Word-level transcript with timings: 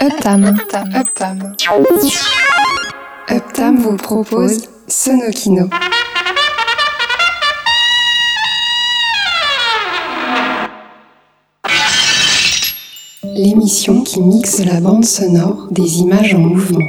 Uptam. 0.00 0.44
Uptam. 0.44 0.94
Uptam. 0.94 1.56
Uptam 3.28 3.78
vous 3.78 3.96
propose 3.96 4.68
Sonokino. 4.86 5.68
L'émission 13.24 14.02
qui 14.02 14.20
mixe 14.22 14.64
la 14.64 14.80
bande 14.80 15.04
sonore 15.04 15.66
des 15.72 15.98
images 15.98 16.32
en 16.32 16.38
mouvement. 16.38 16.86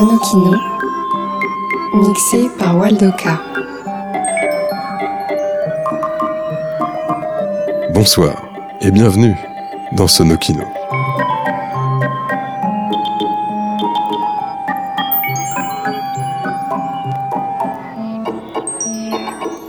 Sonokino, 0.00 0.56
mixé 1.92 2.48
par 2.58 2.74
Waldoka. 2.78 3.38
Bonsoir 7.92 8.42
et 8.80 8.90
bienvenue 8.92 9.36
dans 9.92 10.06
Sonokino. 10.06 10.64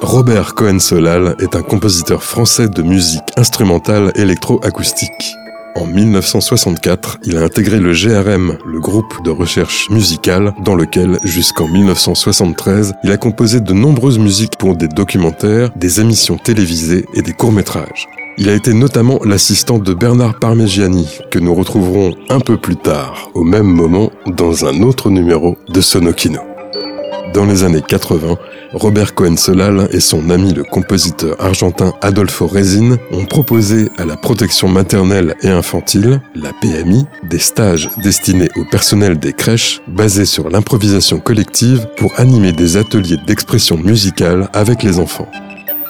Robert 0.02 0.56
Cohen-Solal 0.56 1.36
est 1.40 1.58
un 1.58 1.62
compositeur 1.62 2.24
français 2.24 2.70
de 2.70 2.82
musique 2.84 3.34
instrumentale 3.36 4.14
électroacoustique. 4.16 5.41
En 5.92 5.94
1964, 5.94 7.20
il 7.26 7.36
a 7.36 7.42
intégré 7.42 7.78
le 7.78 7.92
GRM, 7.92 8.58
le 8.66 8.80
groupe 8.80 9.22
de 9.26 9.30
recherche 9.30 9.90
musicale, 9.90 10.54
dans 10.64 10.74
lequel, 10.74 11.18
jusqu'en 11.26 11.68
1973, 11.68 12.94
il 13.04 13.12
a 13.12 13.18
composé 13.18 13.60
de 13.60 13.74
nombreuses 13.74 14.18
musiques 14.18 14.56
pour 14.56 14.78
des 14.78 14.88
documentaires, 14.88 15.70
des 15.76 16.00
émissions 16.00 16.38
télévisées 16.38 17.06
et 17.14 17.22
des 17.22 17.34
courts-métrages. 17.34 18.08
Il 18.38 18.48
a 18.48 18.54
été 18.54 18.74
notamment 18.74 19.20
l'assistant 19.26 19.80
de 19.80 19.94
Bernard 19.94 20.40
Parmigiani, 20.40 21.10
que 21.30 21.40
nous 21.40 21.54
retrouverons 21.54 22.16
un 22.30 22.40
peu 22.40 22.56
plus 22.56 22.78
tard, 22.78 23.30
au 23.34 23.44
même 23.44 23.68
moment, 23.68 24.14
dans 24.28 24.64
un 24.64 24.84
autre 24.84 25.10
numéro 25.10 25.58
de 25.68 25.82
Sonokino. 25.82 26.40
Dans 27.34 27.44
les 27.44 27.66
années 27.66 27.84
80, 27.86 28.38
Robert 28.74 29.16
Cohen-Solal 29.16 29.90
et 29.92 30.00
son 30.00 30.30
ami 30.30 30.54
le 30.54 30.64
compositeur 30.64 31.36
argentin 31.40 31.94
Adolfo 32.02 32.48
Rezin 32.48 32.98
ont 33.12 33.26
proposé 33.26 33.90
à 33.98 34.06
la 34.06 34.16
protection 34.16 34.70
maternelle 34.70 35.36
et 35.42 35.50
infantile, 35.50 36.22
la 36.36 36.52
PMI, 36.62 37.06
des 37.24 37.40
stages 37.40 37.90
destinés 38.02 38.50
au 38.56 38.64
personnel 38.64 39.20
des 39.20 39.34
crèches 39.34 39.82
basés 39.88 40.26
sur 40.26 40.50
l'improvisation 40.50 41.20
collective 41.20 41.86
pour 41.98 42.18
animer 42.18 42.54
des 42.54 42.78
ateliers 42.78 43.18
d'expression 43.28 43.78
musicale 43.78 44.50
avec 44.54 44.84
les 44.84 45.00
enfants. 45.00 45.28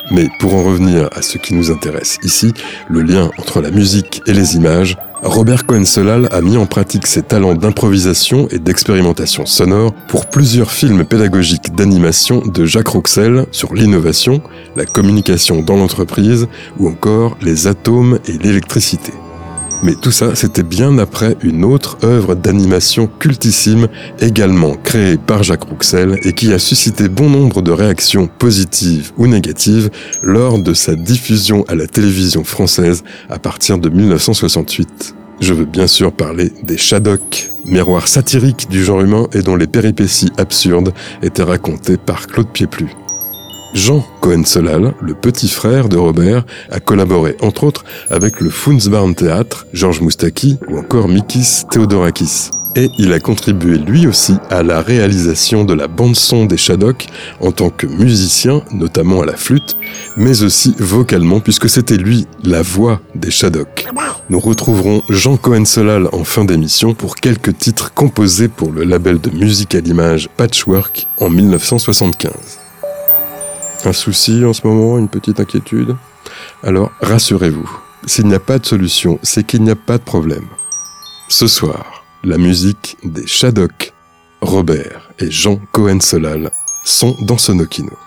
Mais 0.09 0.27
pour 0.39 0.55
en 0.55 0.63
revenir 0.63 1.07
à 1.15 1.21
ce 1.21 1.37
qui 1.37 1.53
nous 1.53 1.71
intéresse 1.71 2.17
ici, 2.23 2.51
le 2.89 3.01
lien 3.01 3.29
entre 3.37 3.61
la 3.61 3.69
musique 3.69 4.21
et 4.25 4.33
les 4.33 4.55
images, 4.55 4.97
Robert 5.23 5.67
Cohen-Solal 5.67 6.29
a 6.31 6.41
mis 6.41 6.57
en 6.57 6.65
pratique 6.65 7.05
ses 7.05 7.21
talents 7.21 7.53
d'improvisation 7.53 8.47
et 8.49 8.57
d'expérimentation 8.57 9.45
sonore 9.45 9.93
pour 10.07 10.25
plusieurs 10.25 10.71
films 10.71 11.05
pédagogiques 11.05 11.75
d'animation 11.75 12.41
de 12.43 12.65
Jacques 12.65 12.87
Roxel 12.87 13.45
sur 13.51 13.75
l'innovation, 13.75 14.41
la 14.75 14.85
communication 14.85 15.61
dans 15.61 15.77
l'entreprise 15.77 16.47
ou 16.79 16.89
encore 16.89 17.37
les 17.41 17.67
atomes 17.67 18.17
et 18.27 18.37
l'électricité. 18.39 19.13
Mais 19.83 19.95
tout 19.95 20.11
ça, 20.11 20.35
c'était 20.35 20.63
bien 20.63 20.99
après 20.99 21.35
une 21.41 21.65
autre 21.65 21.97
œuvre 22.03 22.35
d'animation 22.35 23.07
cultissime, 23.07 23.87
également 24.19 24.75
créée 24.75 25.17
par 25.17 25.41
Jacques 25.41 25.63
Rouxel 25.63 26.19
et 26.23 26.33
qui 26.33 26.53
a 26.53 26.59
suscité 26.59 27.09
bon 27.09 27.29
nombre 27.29 27.63
de 27.63 27.71
réactions 27.71 28.27
positives 28.27 29.11
ou 29.17 29.25
négatives 29.25 29.89
lors 30.21 30.59
de 30.59 30.73
sa 30.75 30.93
diffusion 30.95 31.65
à 31.67 31.73
la 31.73 31.87
télévision 31.87 32.43
française 32.43 33.03
à 33.29 33.39
partir 33.39 33.79
de 33.79 33.89
1968. 33.89 35.15
Je 35.39 35.53
veux 35.53 35.65
bien 35.65 35.87
sûr 35.87 36.11
parler 36.11 36.51
des 36.61 36.77
Shadocks, 36.77 37.49
miroirs 37.65 38.07
satiriques 38.07 38.69
du 38.69 38.83
genre 38.83 39.01
humain 39.01 39.27
et 39.33 39.41
dont 39.41 39.55
les 39.55 39.65
péripéties 39.65 40.31
absurdes 40.37 40.93
étaient 41.23 41.41
racontées 41.41 41.97
par 41.97 42.27
Claude 42.27 42.49
Pieplu. 42.49 42.89
Jean 43.73 44.05
Cohen-Solal, 44.19 44.93
le 45.01 45.13
petit 45.13 45.47
frère 45.47 45.87
de 45.87 45.97
Robert, 45.97 46.43
a 46.71 46.79
collaboré 46.79 47.37
entre 47.41 47.63
autres 47.63 47.85
avec 48.09 48.41
le 48.41 48.49
Funzbarn 48.49 49.15
Théâtre, 49.15 49.65
Georges 49.73 50.01
Moustaki 50.01 50.57
ou 50.67 50.77
encore 50.77 51.07
Mikis 51.07 51.63
Theodorakis. 51.71 52.51
Et 52.75 52.89
il 52.97 53.11
a 53.11 53.19
contribué 53.19 53.77
lui 53.77 54.07
aussi 54.07 54.35
à 54.49 54.63
la 54.63 54.81
réalisation 54.81 55.65
de 55.65 55.73
la 55.73 55.87
bande-son 55.87 56.45
des 56.45 56.57
Shadocks 56.57 57.07
en 57.41 57.51
tant 57.51 57.69
que 57.69 57.85
musicien, 57.85 58.61
notamment 58.71 59.21
à 59.21 59.25
la 59.25 59.35
flûte, 59.35 59.75
mais 60.15 60.43
aussi 60.43 60.73
vocalement 60.77 61.39
puisque 61.41 61.69
c'était 61.69 61.97
lui 61.97 62.27
la 62.43 62.61
voix 62.61 63.01
des 63.15 63.31
Shadocks. 63.31 63.87
Nous 64.29 64.39
retrouverons 64.39 65.01
Jean 65.09 65.35
Cohen-Solal 65.37 66.07
en 66.13 66.23
fin 66.23 66.45
d'émission 66.45 66.93
pour 66.93 67.15
quelques 67.15 67.57
titres 67.57 67.93
composés 67.93 68.47
pour 68.47 68.71
le 68.71 68.83
label 68.83 69.19
de 69.19 69.29
musique 69.31 69.75
à 69.75 69.81
l'image 69.81 70.29
Patchwork 70.37 71.07
en 71.19 71.29
1975. 71.29 72.31
Un 73.83 73.93
souci 73.93 74.45
en 74.45 74.53
ce 74.53 74.65
moment, 74.65 74.99
une 74.99 75.09
petite 75.09 75.39
inquiétude? 75.39 75.95
Alors 76.63 76.91
rassurez-vous, 77.01 77.69
s'il 78.05 78.27
n'y 78.27 78.35
a 78.35 78.39
pas 78.39 78.59
de 78.59 78.65
solution, 78.65 79.19
c'est 79.23 79.45
qu'il 79.45 79.63
n'y 79.63 79.71
a 79.71 79.75
pas 79.75 79.97
de 79.97 80.03
problème. 80.03 80.45
Ce 81.29 81.47
soir, 81.47 82.03
la 82.23 82.37
musique 82.37 82.97
des 83.03 83.25
Shadocks, 83.25 83.93
Robert 84.41 85.11
et 85.19 85.31
Jean 85.31 85.59
Cohen-Solal 85.71 86.51
sont 86.83 87.15
dans 87.21 87.37
Sonokino. 87.37 87.97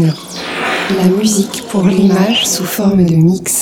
La 0.00 1.04
musique 1.04 1.64
pour 1.68 1.82
l'image 1.84 2.46
sous 2.46 2.64
forme 2.64 3.04
de 3.04 3.14
mix. 3.14 3.61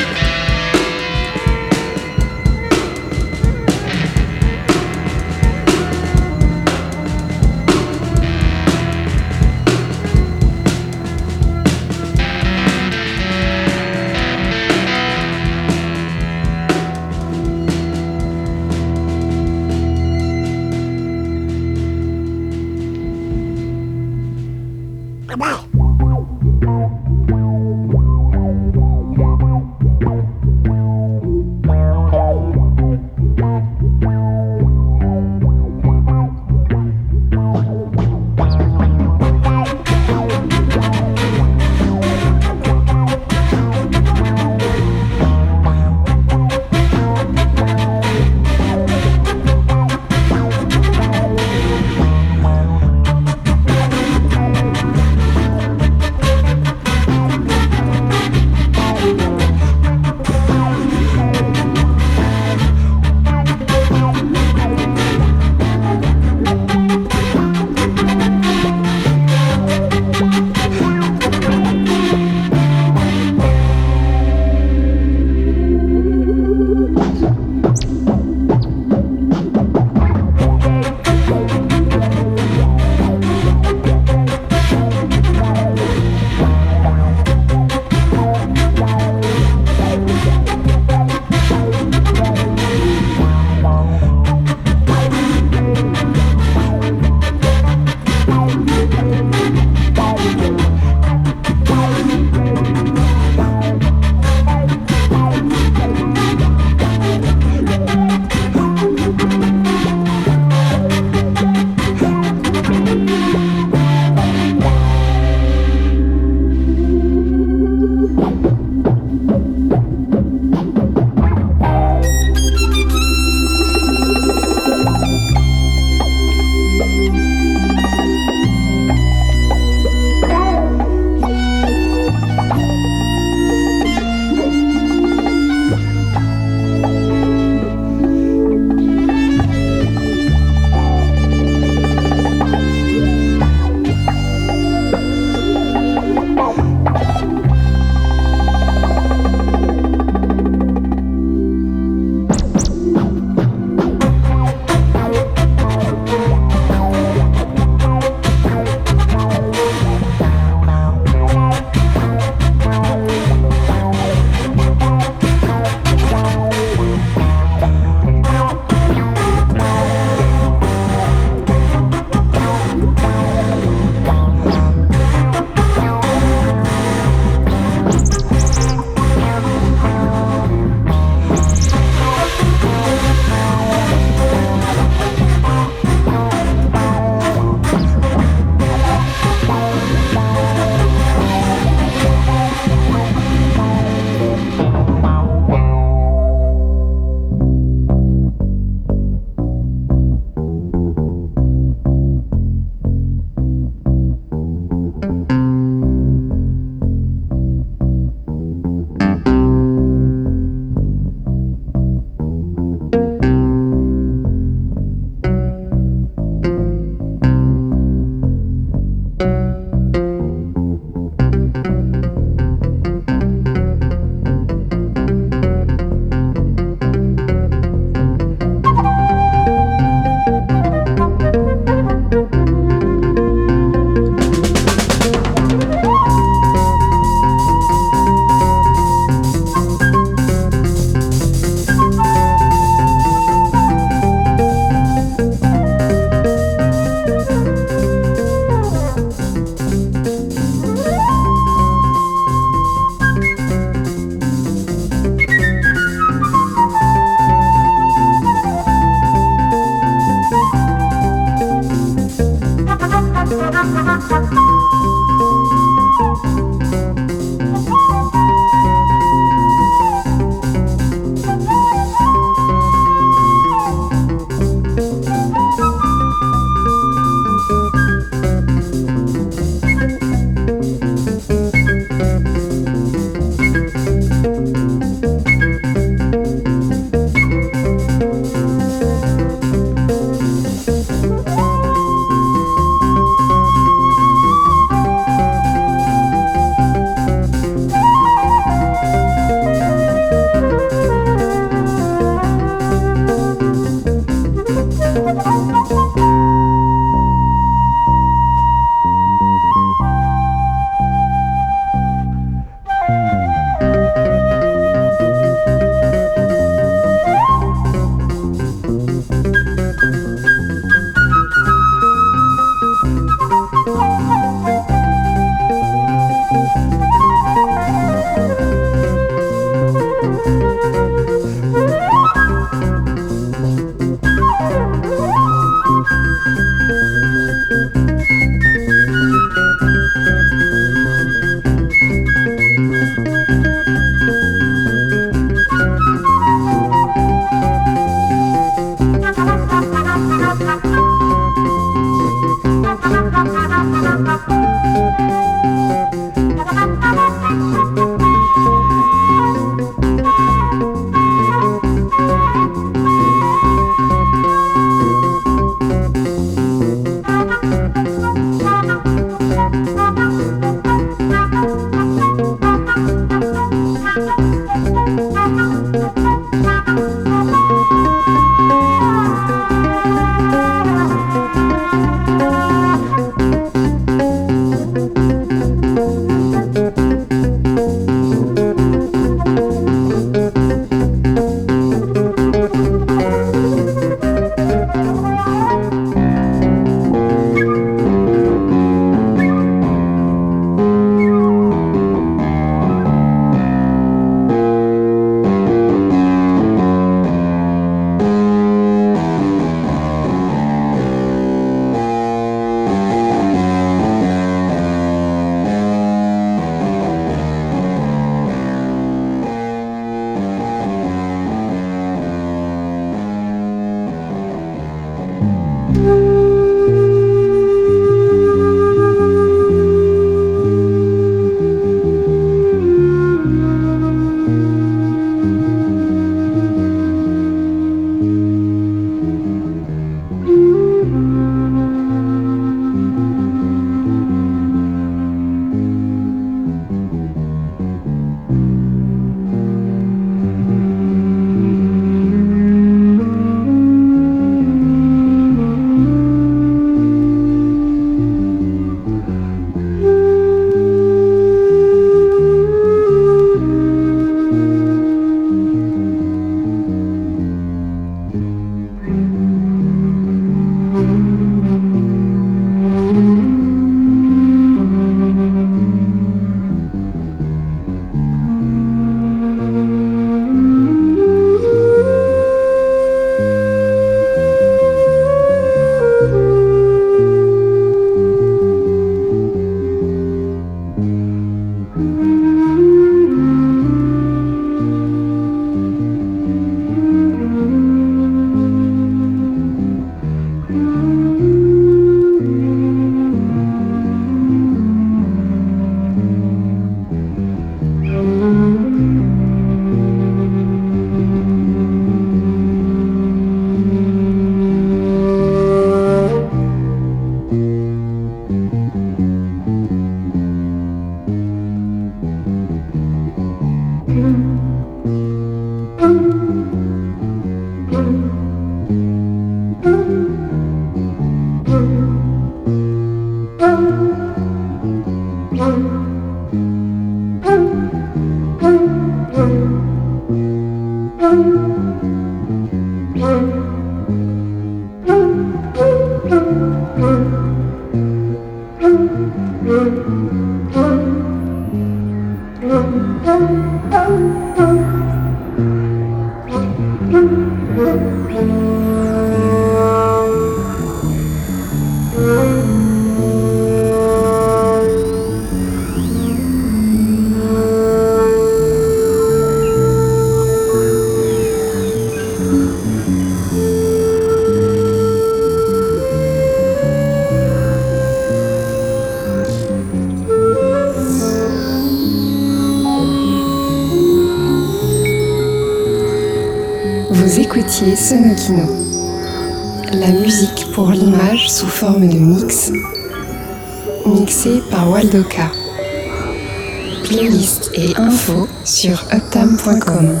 Sur 598.60 598.82
uptam.com. 598.92 600.00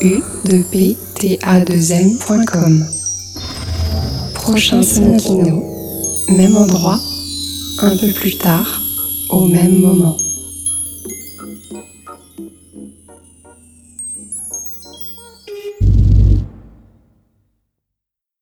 u 0.00 0.22
2 0.46 0.64
p 0.70 0.96
t 1.20 1.38
a 1.42 1.60
2 1.60 1.74
mcom 2.38 2.86
Prochain 4.32 4.82
Sonokino. 4.82 5.62
Même 6.28 6.56
endroit, 6.56 6.98
un 7.82 7.94
peu 7.98 8.10
plus 8.12 8.38
tard, 8.38 8.80
au 9.28 9.46
même 9.46 9.78
moment. 9.78 10.16